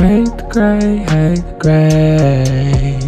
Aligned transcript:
Hate 0.00 0.24
the 0.38 0.44
gray, 0.48 0.96
hate 0.96 1.44
the 1.44 1.56
gray. 1.58 2.98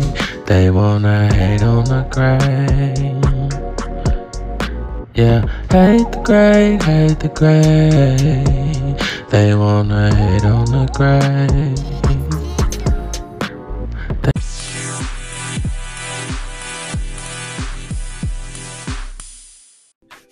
They 0.44 0.70
wanna 0.70 1.32
hate 1.32 1.62
on 1.62 1.84
the 1.84 2.02
gray. 2.10 3.16
Yeah, 5.14 5.40
hate 5.70 6.12
the 6.12 6.20
gray, 6.22 6.76
hate 6.84 7.18
the 7.18 7.30
gray. 7.30 8.44
They 9.30 9.54
wanna 9.54 10.14
hate 10.14 10.44
on 10.44 10.66
the 10.66 10.86
gray. 10.92 11.74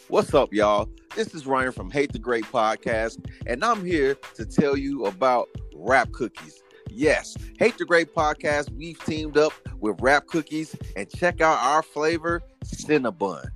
What's 0.08 0.34
up, 0.34 0.52
y'all? 0.52 0.90
This 1.16 1.34
is 1.34 1.46
Ryan 1.46 1.72
from 1.72 1.90
Hate 1.90 2.12
the 2.12 2.18
Great 2.18 2.44
Podcast, 2.44 3.24
and 3.46 3.64
I'm 3.64 3.82
here 3.82 4.18
to 4.34 4.44
tell 4.44 4.76
you 4.76 5.06
about 5.06 5.48
Rap 5.74 6.12
Cookies. 6.12 6.62
Yes, 6.88 7.36
Hate 7.58 7.78
the 7.78 7.84
Great 7.84 8.14
Podcast, 8.14 8.74
we've 8.76 9.02
teamed 9.04 9.38
up 9.38 9.52
with 9.78 10.00
Rap 10.00 10.26
Cookies, 10.26 10.74
and 10.96 11.08
check 11.08 11.40
out 11.40 11.58
our 11.60 11.82
flavor, 11.82 12.42
Cinnabon. 12.64 13.48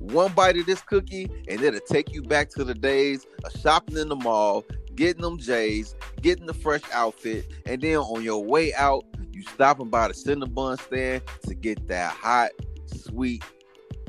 One 0.00 0.32
bite 0.32 0.56
of 0.56 0.66
this 0.66 0.80
cookie, 0.80 1.30
and 1.48 1.60
it'll 1.60 1.80
take 1.80 2.12
you 2.12 2.22
back 2.22 2.50
to 2.50 2.64
the 2.64 2.74
days 2.74 3.26
of 3.44 3.52
shopping 3.60 3.96
in 3.96 4.08
the 4.08 4.16
mall, 4.16 4.64
getting 4.96 5.22
them 5.22 5.38
J's, 5.38 5.94
getting 6.20 6.46
the 6.46 6.54
fresh 6.54 6.82
outfit, 6.92 7.52
and 7.66 7.80
then 7.80 7.98
on 7.98 8.22
your 8.22 8.44
way 8.44 8.74
out, 8.74 9.04
you 9.32 9.42
stopping 9.42 9.88
by 9.88 10.08
the 10.08 10.14
Cinnabon 10.14 10.80
stand 10.80 11.22
to 11.44 11.54
get 11.54 11.86
that 11.88 12.12
hot, 12.12 12.50
sweet 12.86 13.44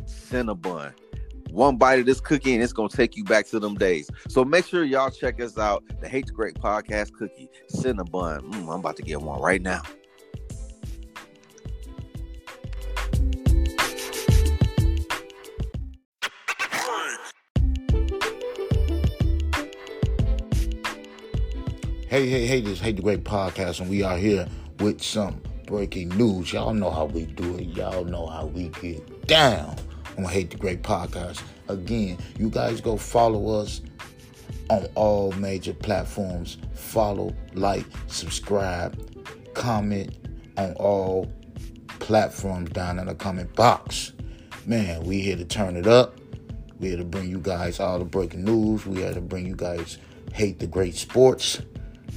Cinnabon 0.06 0.94
one 1.52 1.78
bite 1.78 2.00
of 2.00 2.06
this 2.06 2.22
cookie 2.22 2.54
and 2.54 2.64
it's 2.64 2.74
gonna 2.74 2.90
take 2.90 3.16
you 3.16 3.24
back 3.24 3.46
to 3.48 3.60
them 3.60 3.76
days. 3.76 4.10
So 4.30 4.44
make 4.46 4.66
sure 4.66 4.84
y'all 4.84 5.12
check 5.12 5.42
us 5.42 5.58
out. 5.58 5.84
The 6.00 6.08
Hate 6.08 6.28
the 6.28 6.32
Great 6.32 6.56
Podcast 6.56 7.14
Cookie 7.14 7.50
Cinnabon. 7.74 8.42
Mm, 8.42 8.74
I'm 8.74 8.80
about 8.80 8.96
to 8.98 9.04
get 9.04 9.22
one 9.22 9.42
right 9.42 9.62
now. 9.62 9.82
Hey, 22.08 22.28
hey, 22.28 22.46
hey, 22.46 22.60
this 22.60 22.82
Hate 22.82 22.98
the 22.98 23.02
Great 23.02 23.24
Podcast, 23.24 23.80
and 23.80 23.90
we 23.90 24.04
are 24.04 24.18
here 24.18 24.46
with 24.80 25.02
some 25.02 25.42
breaking 25.66 26.10
news. 26.10 26.52
Y'all 26.52 26.74
know 26.74 26.90
how 26.90 27.06
we 27.06 27.26
do 27.26 27.56
it. 27.56 27.68
Y'all 27.68 28.04
know 28.04 28.28
how 28.28 28.48
we 28.48 28.68
get 28.68 29.28
down 29.28 29.78
on 30.18 30.26
Hate 30.26 30.52
the 30.52 30.58
Great 30.58 30.84
Podcast. 30.84 31.42
Again, 31.68 32.18
you 32.38 32.50
guys 32.50 32.82
go 32.82 32.98
follow 32.98 33.60
us 33.60 33.82
on 34.70 34.88
all 34.96 35.32
major 35.34 35.74
platforms. 35.74 36.58
Follow, 36.74 37.34
like, 37.54 37.86
subscribe, 38.08 38.98
comment 39.54 40.16
on 40.58 40.74
all 40.74 41.32
platforms 42.00 42.70
down 42.72 43.00
in 43.00 43.06
the 43.08 43.16
comment 43.16 43.54
box. 43.56 44.14
Man, 44.66 45.04
we 45.04 45.22
here 45.22 45.38
to 45.38 45.46
turn 45.46 45.76
it 45.76 45.88
up. 45.88 46.20
We 46.80 46.90
here 46.90 46.98
to 46.98 47.06
bring 47.06 47.30
you 47.30 47.40
guys 47.40 47.80
all 47.80 48.00
the 48.00 48.06
breaking 48.06 48.44
news. 48.44 48.86
We 48.86 48.98
here 48.98 49.14
to 49.14 49.22
bring 49.22 49.46
you 49.46 49.56
guys 49.56 49.98
Hate 50.34 50.60
the 50.60 50.68
Great 50.68 50.96
Sports 50.96 51.62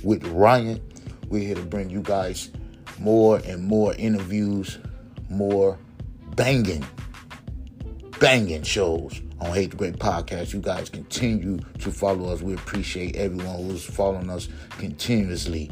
with 0.02 0.26
Ryan. 0.28 0.80
We're 1.28 1.46
here 1.46 1.56
to 1.56 1.62
bring 1.62 1.90
you 1.90 2.00
guys 2.00 2.50
more 2.98 3.38
and 3.44 3.64
more 3.64 3.94
interviews, 3.94 4.78
more 5.28 5.78
banging, 6.34 6.84
banging 8.24 8.62
shows 8.62 9.20
on 9.42 9.52
Hate 9.52 9.72
the 9.72 9.76
Great 9.76 9.98
Podcast. 9.98 10.54
You 10.54 10.60
guys 10.60 10.88
continue 10.88 11.58
to 11.80 11.90
follow 11.92 12.32
us. 12.32 12.40
We 12.40 12.54
appreciate 12.54 13.16
everyone 13.16 13.56
who's 13.56 13.84
following 13.84 14.30
us 14.30 14.48
continuously. 14.78 15.70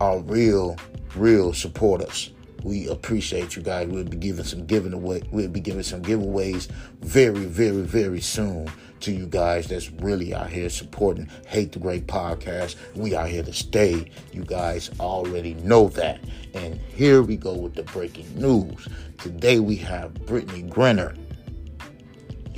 Our 0.00 0.20
real, 0.20 0.78
real 1.14 1.52
supporters. 1.52 2.32
We 2.62 2.88
appreciate 2.88 3.54
you 3.54 3.60
guys. 3.60 3.86
We'll 3.86 4.04
be 4.04 4.16
giving 4.16 4.46
some 4.46 4.64
giving 4.64 4.94
away. 4.94 5.24
We'll 5.30 5.50
be 5.50 5.60
giving 5.60 5.82
some 5.82 6.00
giveaways 6.00 6.68
very, 7.02 7.44
very, 7.44 7.82
very 7.82 8.22
soon 8.22 8.70
to 9.00 9.12
you 9.12 9.26
guys 9.26 9.68
that's 9.68 9.92
really 9.92 10.32
out 10.32 10.48
here 10.48 10.70
supporting 10.70 11.28
Hate 11.48 11.72
the 11.72 11.80
Great 11.80 12.06
Podcast. 12.06 12.76
We 12.94 13.14
are 13.14 13.26
here 13.26 13.42
to 13.42 13.52
stay. 13.52 14.10
You 14.32 14.46
guys 14.46 14.90
already 14.98 15.52
know 15.52 15.88
that. 15.88 16.20
And 16.54 16.80
here 16.94 17.20
we 17.20 17.36
go 17.36 17.52
with 17.52 17.74
the 17.74 17.82
breaking 17.82 18.40
news. 18.40 18.88
Today 19.18 19.58
we 19.58 19.76
have 19.76 20.14
Brittney 20.14 20.66
Griner. 20.66 21.14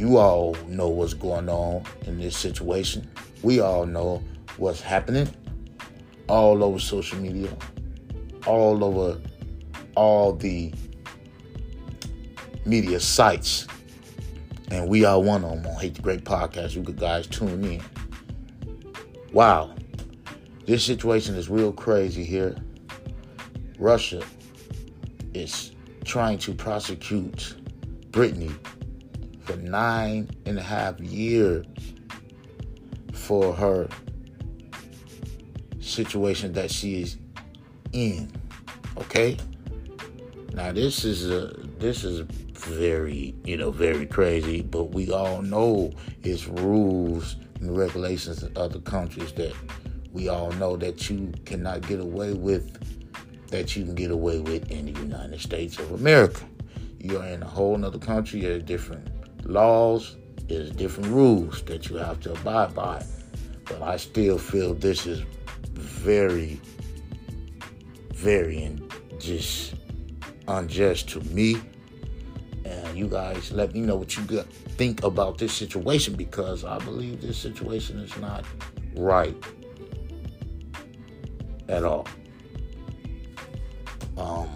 You 0.01 0.17
all 0.17 0.55
know 0.67 0.89
what's 0.89 1.13
going 1.13 1.51
on 1.51 1.85
in 2.07 2.19
this 2.19 2.35
situation. 2.35 3.07
We 3.43 3.61
all 3.61 3.85
know 3.85 4.25
what's 4.57 4.81
happening 4.81 5.29
all 6.27 6.65
over 6.65 6.79
social 6.79 7.19
media, 7.19 7.55
all 8.47 8.83
over 8.83 9.21
all 9.97 10.33
the 10.33 10.73
media 12.65 12.99
sites 12.99 13.67
and 14.71 14.89
we 14.89 15.05
are 15.05 15.21
one 15.21 15.45
of 15.45 15.51
them 15.51 15.67
on 15.67 15.79
Hate 15.79 15.97
the 15.97 16.01
Great 16.01 16.25
Podcast. 16.25 16.75
You 16.75 16.83
guys 16.83 17.27
tune 17.27 17.63
in. 17.63 17.83
Wow. 19.35 19.75
This 20.65 20.83
situation 20.83 21.35
is 21.35 21.51
real 21.51 21.75
crazy 21.75 22.25
here. 22.25 22.57
Russia 23.79 24.23
is 25.35 25.73
trying 26.07 26.39
to 26.39 26.55
prosecute 26.55 27.55
Brittney 28.13 28.55
for 29.41 29.57
nine 29.57 30.29
and 30.47 30.59
a 30.59 30.63
half 30.63 30.99
years 31.01 31.67
for 33.13 33.53
her 33.55 33.89
situation 35.81 36.53
that 36.53 36.71
she 36.71 37.03
is 37.03 37.17
in. 37.93 38.31
Okay? 38.97 39.37
Now 40.53 40.73
this 40.73 41.05
is 41.05 41.31
a 41.31 41.55
this 41.79 42.05
is 42.05 42.21
very, 42.55 43.35
you 43.45 43.57
know, 43.57 43.71
very 43.71 44.07
crazy, 44.07 44.63
but 44.63 44.93
we 44.93 45.11
all 45.11 45.43
know 45.43 45.93
it's 46.23 46.47
rules 46.47 47.37
and 47.61 47.77
regulations 47.77 48.43
in 48.43 48.57
other 48.57 48.81
countries 48.81 49.33
that 49.33 49.55
we 50.13 50.29
all 50.29 50.51
know 50.53 50.77
that 50.77 51.09
you 51.09 51.33
cannot 51.45 51.87
get 51.87 52.01
away 52.01 52.33
with 52.33 52.77
that 53.51 53.75
you 53.77 53.85
can 53.85 53.95
get 53.95 54.11
away 54.11 54.39
with 54.39 54.71
in 54.71 54.93
the 54.93 55.01
United 55.01 55.41
States 55.41 55.79
of 55.79 55.93
America. 55.93 56.45
You're 56.99 57.25
in 57.25 57.43
a 57.43 57.47
whole 57.47 57.77
nother 57.77 57.99
country, 57.99 58.45
a 58.45 58.61
different 58.61 59.09
laws, 59.51 60.17
there's 60.49 60.71
different 60.71 61.11
rules 61.11 61.63
that 61.63 61.89
you 61.89 61.97
have 61.97 62.21
to 62.21 62.33
abide 62.33 62.75
by. 62.75 63.05
But 63.65 63.83
I 63.83 63.97
still 63.97 64.39
feel 64.39 64.75
this 64.75 65.07
is 65.07 65.23
very, 65.73 66.61
very 68.15 68.77
just 69.19 69.75
unjust 70.49 71.09
to 71.11 71.21
me 71.21 71.61
and 72.65 72.97
you 72.97 73.09
guys 73.09 73.53
let 73.53 73.73
me 73.75 73.81
know 73.81 73.97
what 73.97 74.17
you 74.17 74.23
think 74.23 75.03
about 75.03 75.39
this 75.39 75.53
situation 75.53 76.15
because 76.15 76.65
I 76.65 76.79
believe 76.79 77.21
this 77.21 77.39
situation 77.39 77.99
is 77.99 78.17
not 78.19 78.45
right 78.97 79.37
at 81.69 81.85
all. 81.85 82.07
Um, 84.17 84.49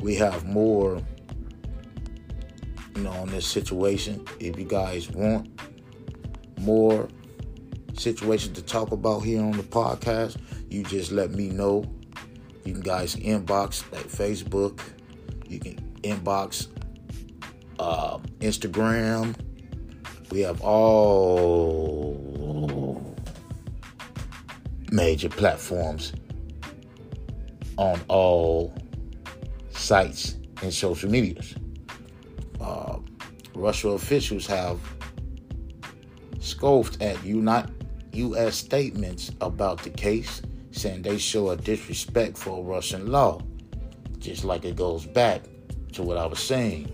we 0.00 0.14
have 0.16 0.44
more, 0.44 1.00
you 2.94 3.02
know, 3.02 3.10
on 3.12 3.28
this 3.28 3.46
situation. 3.46 4.24
If 4.40 4.58
you 4.58 4.64
guys 4.64 5.10
want 5.10 5.48
more 6.60 7.08
situations 7.94 8.56
to 8.58 8.62
talk 8.64 8.92
about 8.92 9.20
here 9.20 9.42
on 9.42 9.52
the 9.52 9.62
podcast, 9.62 10.36
you 10.70 10.82
just 10.84 11.12
let 11.12 11.32
me 11.32 11.48
know. 11.48 11.84
You 12.64 12.74
can 12.74 12.82
guys 12.82 13.16
inbox 13.16 13.82
at 13.92 14.06
Facebook. 14.06 14.80
You 15.48 15.58
can 15.58 15.76
inbox 16.02 16.68
uh, 17.78 18.18
Instagram. 18.40 19.34
We 20.30 20.40
have 20.40 20.60
all 20.62 21.92
major 24.90 25.28
platforms 25.28 26.12
on 27.76 28.00
all 28.08 28.74
sites 29.70 30.36
and 30.62 30.72
social 30.72 31.10
medias. 31.10 31.54
Uh, 32.62 32.98
Russia 33.54 33.88
officials 33.88 34.46
have 34.46 34.78
scoffed 36.40 37.02
at 37.02 37.22
U.S. 37.24 38.56
statements 38.56 39.30
about 39.40 39.82
the 39.82 39.90
case, 39.90 40.42
saying 40.70 41.02
they 41.02 41.18
show 41.18 41.50
a 41.50 41.56
disrespect 41.56 42.38
for 42.38 42.64
Russian 42.64 43.10
law, 43.10 43.40
just 44.18 44.44
like 44.44 44.64
it 44.64 44.76
goes 44.76 45.06
back 45.06 45.42
to 45.92 46.02
what 46.02 46.16
I 46.16 46.24
was 46.24 46.38
saying 46.38 46.90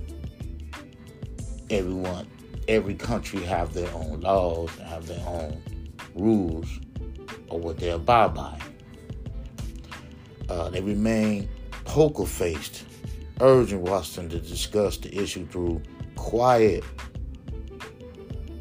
everyone, 1.70 2.26
every 2.66 2.94
country 2.94 3.42
have 3.42 3.74
their 3.74 3.92
own 3.92 4.20
laws, 4.20 4.70
have 4.78 5.06
their 5.06 5.24
own 5.26 5.62
rules, 6.14 6.66
or 7.48 7.58
what 7.58 7.78
they 7.78 7.90
abide 7.90 8.34
by. 8.34 8.58
Uh, 10.48 10.70
they 10.70 10.80
remain 10.80 11.48
poker 11.84 12.24
faced, 12.24 12.84
urging 13.40 13.82
Washington 13.82 14.28
to 14.30 14.46
discuss 14.46 14.96
the 14.98 15.14
issue 15.16 15.46
through 15.46 15.82
quiet 16.16 16.84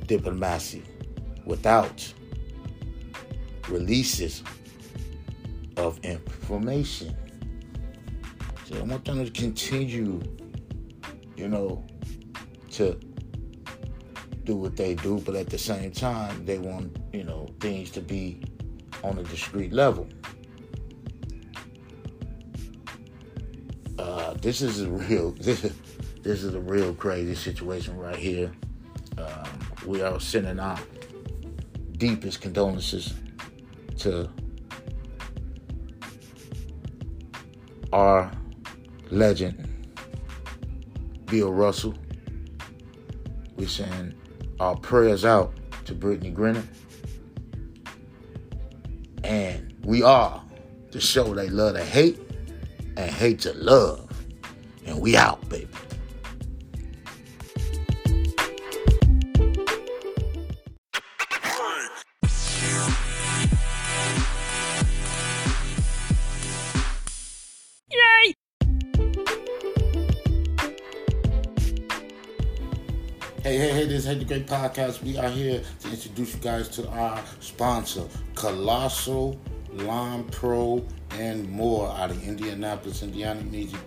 diplomacy 0.06 0.83
without 1.45 2.13
releases 3.69 4.44
of 5.77 6.00
information. 6.03 7.15
So 8.65 8.77
I 8.77 8.81
want 8.81 9.06
them 9.06 9.24
to 9.24 9.31
continue, 9.31 10.21
you 11.35 11.47
know, 11.47 11.85
to 12.71 13.00
do 14.44 14.56
what 14.56 14.75
they 14.75 14.95
do, 14.95 15.19
but 15.25 15.35
at 15.35 15.50
the 15.50 15.57
same 15.57 15.91
time, 15.91 16.45
they 16.45 16.57
want, 16.57 16.97
you 17.13 17.24
know, 17.24 17.47
things 17.59 17.91
to 17.91 18.01
be 18.01 18.41
on 19.03 19.18
a 19.19 19.24
discreet 19.24 19.74
level. 19.74 20.07
Uh, 23.97 24.33
this 24.35 24.61
is 24.61 24.81
a 24.81 24.89
real, 24.89 25.31
this 25.39 25.63
is, 25.63 25.73
this 26.21 26.44
is 26.44 26.53
a 26.53 26.59
real 26.59 26.94
crazy 26.94 27.35
situation 27.35 27.97
right 27.97 28.15
here. 28.15 28.51
Um, 29.17 29.59
we 29.85 30.01
are 30.01 30.19
sending 30.19 30.59
our 30.59 30.77
deepest 31.97 32.41
condolences 32.41 33.13
to 33.97 34.29
our 37.91 38.31
legend, 39.09 39.67
Bill 41.25 41.51
Russell. 41.51 41.95
We 43.55 43.65
send 43.65 44.15
our 44.59 44.75
prayers 44.75 45.25
out 45.25 45.53
to 45.85 45.95
Brittney 45.95 46.35
Griner. 46.35 46.65
And 49.23 49.75
we 49.83 50.03
are 50.03 50.43
the 50.91 51.00
show 51.00 51.33
they 51.33 51.50
love 51.50 51.75
to 51.75 51.83
hate 51.83 52.26
and 52.97 53.11
hate 53.11 53.39
to 53.41 53.53
love. 53.53 54.09
And 54.85 54.99
we 54.99 55.15
out, 55.15 55.47
baby. 55.49 55.67
Hey, 73.43 73.57
hey, 73.57 73.71
hey, 73.71 73.85
this 73.85 74.00
is 74.00 74.05
Hate 74.05 74.19
the 74.19 74.25
Great 74.25 74.45
Podcast. 74.45 75.01
We 75.03 75.17
are 75.17 75.29
here 75.29 75.61
to 75.79 75.89
introduce 75.89 76.33
you 76.35 76.41
guys 76.41 76.67
to 76.69 76.89
our 76.89 77.23
sponsor, 77.39 78.03
Colossal 78.35 79.39
Lawn 79.71 80.25
Pro 80.25 80.85
and 81.17 81.49
more 81.49 81.89
out 81.91 82.11
of 82.11 82.23
Indianapolis, 82.23 83.03
Indiana. 83.03 83.41
You 83.41 83.49
need 83.49 83.77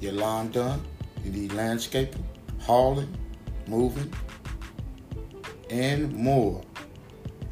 your 0.00 0.12
lawn 0.12 0.50
done, 0.50 0.82
you 1.24 1.30
need 1.30 1.52
landscaping, 1.52 2.24
hauling, 2.60 3.14
moving, 3.66 4.12
and 5.68 6.12
more. 6.14 6.62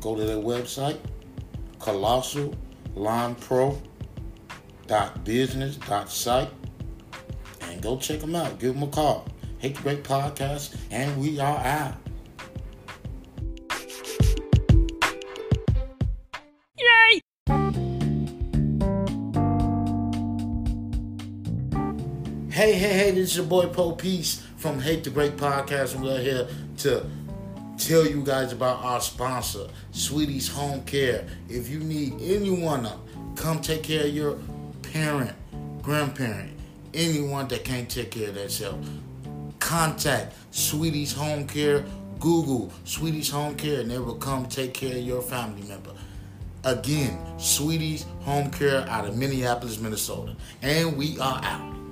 Go 0.01 0.15
to 0.15 0.25
their 0.25 0.37
website, 0.37 0.99
Colossal 1.79 2.55
Lawn 2.95 3.35
Pro 3.35 3.81
business.site 5.25 6.49
and 7.63 7.83
go 7.83 7.99
check 7.99 8.21
them 8.21 8.35
out. 8.35 8.59
Give 8.59 8.73
them 8.73 8.83
a 8.85 8.87
call. 8.87 9.27
Hate 9.59 9.77
the 9.77 9.83
Great 9.83 10.05
Podcast, 10.05 10.77
and 10.91 11.21
we 11.21 11.39
are 11.39 11.59
out. 11.59 12.08
Hey, 22.59 22.73
hey, 22.73 22.93
hey, 22.93 23.11
this 23.13 23.31
is 23.31 23.37
your 23.37 23.47
boy 23.47 23.67
Poe 23.67 23.93
Peace 23.93 24.45
from 24.57 24.81
Hate 24.81 25.05
the 25.05 25.11
Great 25.11 25.37
Podcast, 25.37 25.95
we're 25.95 26.21
here 26.21 26.49
to 26.79 27.07
tell 27.79 28.05
you 28.05 28.21
guys 28.25 28.53
about 28.53 28.85
our 28.85 29.01
sponsor, 29.01 29.69
Sweetie's 29.93 30.49
Home 30.49 30.83
Care. 30.83 31.25
If 31.49 31.69
you 31.69 31.79
need 31.79 32.15
anyone 32.21 32.83
to 32.83 32.97
come 33.37 33.61
take 33.61 33.85
care 33.85 34.07
of 34.07 34.13
your 34.13 34.41
parent, 34.83 35.37
grandparent, 35.83 36.51
anyone 36.95 37.47
that 37.47 37.63
can't 37.63 37.89
take 37.89 38.11
care 38.11 38.31
of 38.31 38.35
themselves, 38.35 38.89
contact 39.61 40.35
Sweetie's 40.51 41.13
Home 41.13 41.47
Care. 41.47 41.85
Google 42.19 42.73
Sweetie's 42.83 43.31
Home 43.31 43.55
Care 43.55 43.83
and 43.83 43.91
they 43.93 44.01
will 44.01 44.17
come 44.17 44.47
take 44.47 44.75
care 44.75 44.97
of 44.97 45.05
your 45.05 45.23
family 45.23 45.63
member. 45.69 45.93
Again, 46.65 47.39
Sweetie's 47.39 48.05
Home 48.23 48.51
Care 48.51 48.81
out 48.89 49.07
of 49.07 49.17
Minneapolis, 49.17 49.79
Minnesota. 49.79 50.35
And 50.61 50.97
we 50.97 51.21
are 51.21 51.41
out. 51.45 51.88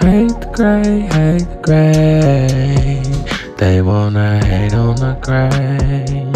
Hate 0.00 0.40
the 0.40 0.50
gray, 0.54 1.00
hate 1.00 1.48
the 1.50 1.58
gray. 1.62 3.02
They 3.58 3.82
wanna 3.82 4.44
hate 4.44 4.74
on 4.74 4.96
the 4.96 5.14
gray. 5.20 6.26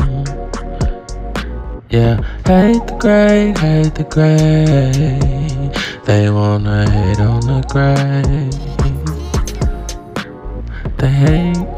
Yeah, 1.90 2.16
hate 2.46 2.86
the 2.86 2.96
gray, 2.98 3.52
hate 3.58 3.94
the 3.94 4.04
gray. 4.04 5.70
They 6.04 6.30
wanna 6.30 6.90
hate 6.90 7.20
on 7.20 7.40
the 7.40 7.62
gray. 7.68 8.50
They 10.98 11.10
hate 11.10 11.56
on 11.56 11.70